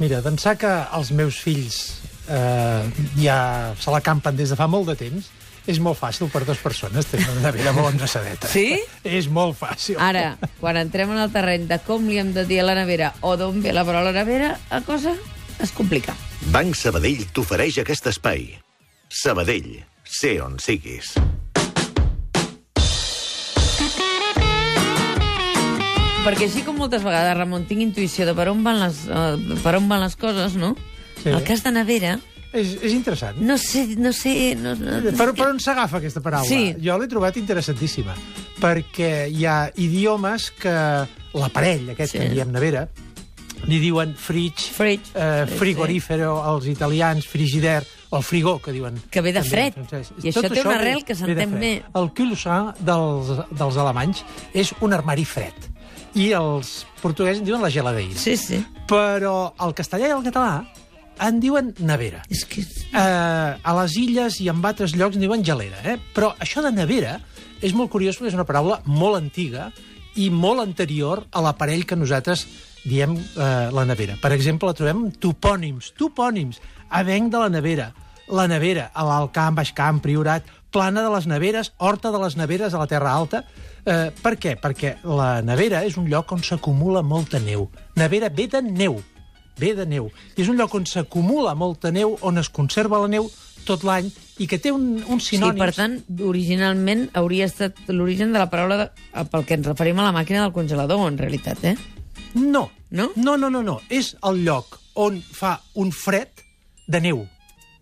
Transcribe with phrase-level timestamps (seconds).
[0.00, 1.76] Mira, d'ençà que els meus fills
[2.30, 2.84] eh,
[3.20, 3.36] ja
[3.76, 5.26] se la campen des de fa molt de temps,
[5.68, 8.48] és molt fàcil per dues persones tenir una nevera molt endreçadeta.
[8.48, 8.78] Sí?
[9.04, 10.00] És molt fàcil.
[10.00, 13.12] Ara, quan entrem en el terreny de com li hem de dir a la nevera
[13.20, 15.14] o d'on ve la paraula nevera, la cosa
[15.60, 16.16] es complica.
[16.54, 18.48] Banc Sabadell t'ofereix aquest espai.
[19.10, 19.76] Sabadell,
[20.08, 21.12] sé on siguis.
[26.20, 29.72] Perquè així com moltes vegades, Ramon, tinc intuïció de per on van les, uh, per
[29.78, 30.74] on van les coses, no?
[31.22, 31.30] Sí.
[31.32, 32.18] El cas de nevera,
[32.52, 33.38] És, és interessant.
[33.40, 34.54] no sé, no sé...
[34.60, 36.48] No, no, Per, per on s'agafa aquesta paraula?
[36.48, 36.74] Sí.
[36.82, 38.12] Jo l'he trobat interessantíssima,
[38.60, 40.74] perquè hi ha idiomes que
[41.40, 42.18] l'aparell, aquest Sí.
[42.18, 42.20] sí.
[42.20, 42.84] que en diem nevera,
[43.68, 47.80] li diuen fridge, Fridge, eh, sí, frigorífero, els italians, frigider,
[48.10, 48.96] o el frigó, que diuen.
[49.10, 49.76] Que ve de fred.
[50.24, 51.74] I això té una arrel que s'entén bé.
[51.94, 55.54] El cul-de-sac dels, dels alemanys és un armari fred.
[56.18, 58.18] I els portuguesos en diuen la geladeira.
[58.18, 58.60] Sí, sí.
[58.90, 60.64] Però el castellà i el català
[61.20, 62.22] en diuen nevera.
[62.32, 62.64] És que...
[62.64, 65.98] Eh, a les illes i en altres llocs en diuen gelera, eh?
[66.16, 67.18] Però això de nevera
[67.60, 69.68] és molt curiós perquè és una paraula molt antiga
[70.18, 72.46] i molt anterior a l'aparell que nosaltres
[72.82, 74.16] diem eh, la nevera.
[74.20, 77.90] Per exemple, la trobem topònims, topònims, avenc de la nevera,
[78.30, 82.36] la nevera, a l'Alt Camp, Baix Camp, Priorat, plana de les neveres, horta de les
[82.38, 83.44] neveres a la Terra Alta.
[83.84, 84.56] Eh, per què?
[84.60, 87.68] Perquè la nevera és un lloc on s'acumula molta neu.
[87.98, 89.00] Nevera ve de neu,
[89.58, 90.10] ve de neu.
[90.36, 93.30] I és un lloc on s'acumula molta neu, on es conserva la neu
[93.66, 94.08] tot l'any
[94.40, 95.60] i que té un, un Sí, sinònims...
[95.60, 98.86] per tant, originalment hauria estat l'origen de la paraula de,
[99.32, 101.76] pel que ens referim a la màquina del congelador, en realitat, eh?
[102.34, 102.70] No.
[102.90, 103.10] No?
[103.16, 103.80] No, no, no, no.
[103.90, 106.42] És el lloc on fa un fred
[106.90, 107.26] de neu.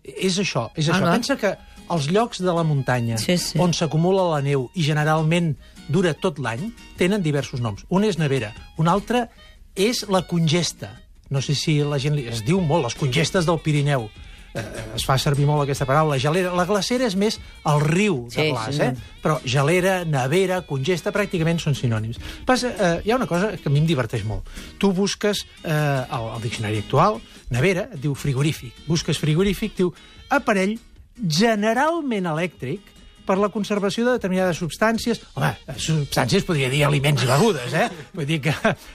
[0.03, 1.05] És això, és Ah, això.
[1.05, 1.11] va.
[1.17, 1.57] Pensa que
[1.89, 3.59] els llocs de la muntanya Sí, sí.
[3.59, 5.55] on s'acumula la neu i generalment
[5.89, 7.83] dura tot l'any tenen diversos noms.
[7.89, 9.29] Un és nevera, un altre
[9.75, 11.01] és la congesta.
[11.29, 12.15] No sé si la gent...
[12.15, 12.27] Li...
[12.27, 14.09] Es diu molt, les congestes del Pirineu.
[14.53, 14.63] Eh,
[14.97, 16.17] es fa servir molt aquesta paraula.
[16.21, 16.51] Gelera.
[16.57, 19.17] La glacera és més el riu de Sí, glaç, sí, eh?
[19.21, 22.17] Però gelera, nevera, congesta, pràcticament són sinònims.
[22.49, 24.49] Passa, eh, hi ha una cosa que a mi em diverteix molt.
[24.81, 27.19] Tu busques eh, al, al diccionari actual,
[27.53, 28.85] nevera, diu frigorífic.
[28.87, 29.93] Busques frigorífic, diu
[30.29, 30.77] aparell
[31.19, 32.95] generalment elèctric
[33.29, 35.21] per la conservació de determinades substàncies.
[35.37, 37.85] Home, substàncies podria dir aliments i begudes, eh?
[38.17, 38.53] Vull dir que...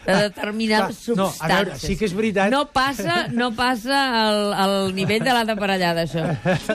[0.08, 1.54] De determinades Clar, No, a substàncies.
[1.54, 2.50] veure, sí que és veritat...
[2.50, 6.26] No passa, no passa el, el nivell de l'Ada Parellada, això.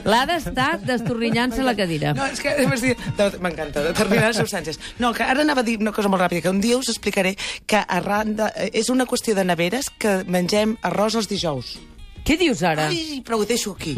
[0.08, 2.14] L'Ada està destorrillant-se la cadira.
[2.16, 3.04] No, és que m'has dit...
[3.20, 4.80] de- M'encanta, determinades substàncies.
[5.02, 7.36] No, que ara anava a dir una cosa molt ràpida, que un dia us explicaré
[7.68, 8.48] que arran de...
[8.72, 11.76] És una qüestió de neveres que mengem arròs els dijous.
[12.24, 12.88] Què dius ara?
[12.92, 13.94] Ai, però ho deixo aquí.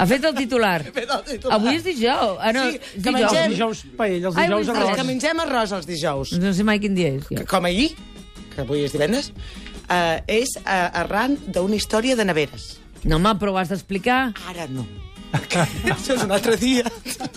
[0.00, 0.82] Ha fet el titular.
[0.92, 1.58] fet el titular.
[1.58, 2.38] Avui és dijous.
[2.40, 3.32] Ah, no, Sí, que Els dijous.
[3.32, 4.94] mengem- dijous paella, els Ai, dijous arròs.
[4.96, 6.32] Que mengem arròs els dijous.
[6.40, 7.24] No sé mai quin dia és.
[7.30, 7.44] Ja.
[7.44, 7.92] Com ahir,
[8.54, 9.32] que avui és divendres,
[9.88, 12.79] eh, és eh, arran d'una història de neveres.
[13.04, 14.32] No, home, però ho has d'explicar.
[14.50, 14.84] Ara no.
[15.30, 16.82] Això és un altre dia.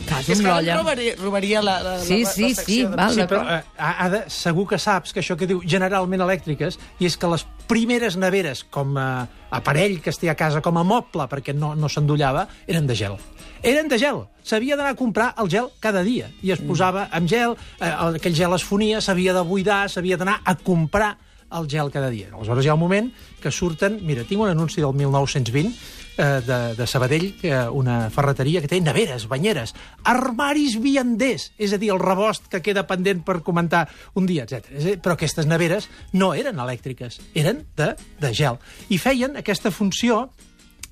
[0.07, 2.55] Cas, és un que ara em robaria, robaria la, la, Sí, la, sí, la sí,
[2.57, 6.23] secció de- val, Sí, però eh, Ada, segur que saps que això que diu generalment
[6.25, 10.61] elèctriques, i és que les primeres neveres com a aparell que es té a casa,
[10.65, 13.19] com a moble, perquè no, no s'endollava, eren de gel.
[13.63, 14.23] Eren de gel.
[14.43, 16.31] S'havia d'anar a comprar el gel cada dia.
[16.43, 20.41] I es posava amb gel, eh, aquell gel es fonia, s'havia de buidar, s'havia d'anar
[20.43, 21.13] a comprar
[21.57, 22.29] el gel cada dia.
[22.33, 23.99] Aleshores hi ha un moment que surten...
[24.05, 25.73] Mira, tinc un anunci del 1920
[26.17, 29.73] eh, de, de Sabadell, que una ferreteria que té neveres, banyeres,
[30.09, 33.87] armaris vianders, és a dir, el rebost que queda pendent per comentar
[34.19, 34.97] un dia, etc.
[35.03, 38.59] Però aquestes neveres no eren elèctriques, eren de, de gel.
[38.89, 40.27] I feien aquesta funció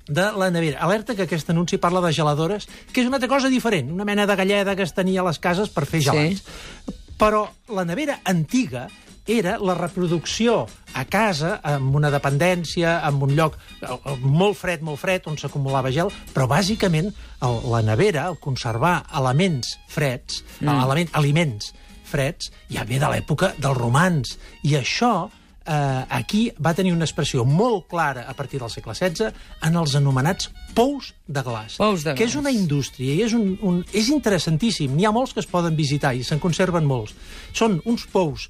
[0.08, 0.80] de la nevera.
[0.82, 4.26] Alerta que aquest anunci parla de geladores, que és una altra cosa diferent, una mena
[4.26, 6.42] de galleda que es tenia a les cases per fer gelats.
[6.42, 6.98] Sí.
[7.20, 8.88] Però la nevera antiga
[9.26, 14.82] era la reproducció a casa, amb una dependència, amb un lloc eh, eh, molt fred,
[14.82, 20.74] molt fred, on s'acumulava gel, però bàsicament el, la nevera, el conservar elements freds, mm.
[20.74, 21.72] element, aliments
[22.12, 24.36] freds, ja ve de l'època dels romans.
[24.68, 25.30] I això
[25.66, 29.30] eh, aquí va tenir una expressió molt clara a partir del segle XVI
[29.62, 32.40] en els anomenats pous de glaç, Pous de que és glaç.
[32.40, 34.94] una indústria i és, un, un, és interessantíssim.
[34.96, 37.14] N'hi ha molts que es poden visitar i se'n conserven molts.
[37.52, 38.48] Són uns pous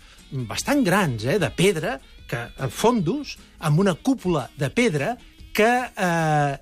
[0.48, 1.98] bastant grans, eh, de pedra,
[2.28, 5.16] que eh, fondos, amb una cúpula de pedra
[5.52, 6.56] que eh,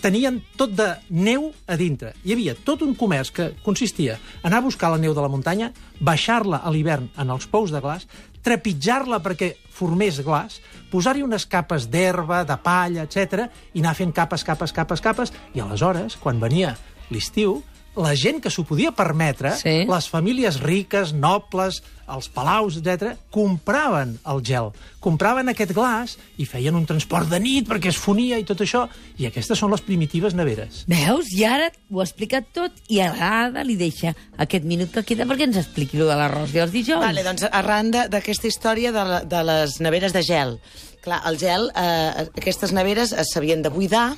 [0.00, 2.12] tenien tot de neu a dintre.
[2.24, 5.30] Hi havia tot un comerç que consistia en anar a buscar la neu de la
[5.32, 8.06] muntanya, baixar-la a l'hivern en els pous de glaç,
[8.48, 10.58] trepitjar-la perquè formés glaç,
[10.90, 15.60] posar-hi unes capes d'herba, de palla, etc i anar fent capes, capes, capes, capes, i
[15.60, 16.74] aleshores, quan venia
[17.12, 17.60] l'estiu,
[17.98, 19.84] la gent que s'ho podia permetre, Sí.
[19.90, 24.70] les famílies riques, nobles, els palaus, etc, compraven el gel.
[25.04, 28.86] Compraven aquest glaç i feien un transport de nit perquè es fonia i tot això.
[29.18, 30.84] I aquestes són les primitives neveres.
[30.88, 31.28] Veus?
[31.36, 35.26] I ara ho ha explicat tot i a l'Ada li deixa aquest minut que queda
[35.28, 37.02] perquè ens expliqui lo de l'arròs i els dijous.
[37.04, 40.58] Vale, doncs arran de- d'aquesta història de, la, de les neveres de gel.
[41.04, 44.16] Clar, el gel, eh, aquestes neveres es s'havien de buidar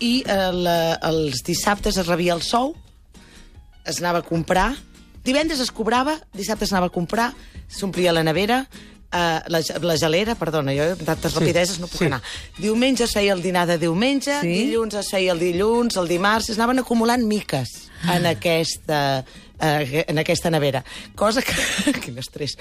[0.00, 2.74] i eh, la, els dissabtes es rebia el sou,
[3.88, 4.74] es anava a comprar,
[5.24, 7.32] divendres es cobrava, dissabte es anava a comprar,
[7.68, 8.62] s'omplia la nevera,
[9.12, 12.06] eh, la, la gelera, perdona, jo amb tantes Sí, rapideses no puc sí.
[12.08, 12.22] anar.
[12.58, 14.54] Diumenge es feia el dinar de diumenge, Sí.
[14.68, 19.24] dilluns es feia el dilluns, el dimarts, es anaven acumulant miques en aquesta
[19.60, 20.84] eh, en aquesta nevera.
[21.16, 21.52] Cosa que...
[22.04, 22.54] Quin estrès.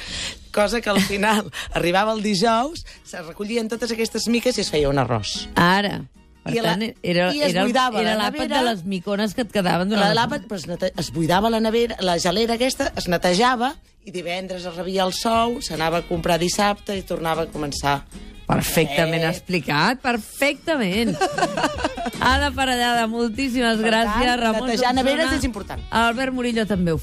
[0.52, 4.90] Cosa que al final arribava el dijous, se recollien totes aquestes miques i es feia
[4.90, 5.44] un arròs.
[5.56, 6.00] Ara.
[6.48, 9.36] Per I la- tant, era, i es era, buidava era la l'àpat de les micones
[9.36, 10.16] que et quedaven La durant...
[10.16, 10.94] l'àpat pues, nete...
[10.98, 13.74] es buidava la nevera, la gelera aquesta, es netejava
[14.08, 18.00] i divendres es rebia el sou, s'anava a comprar dissabte i tornava a començar.
[18.48, 19.30] Perfectament Eh.
[19.34, 21.18] explicat, perfectament.
[22.24, 24.24] Ada Parellada, moltíssimes Per gràcies.
[24.24, 25.84] tant, Ramon netejar neveres és important.
[25.92, 26.96] Albert Murillo també ho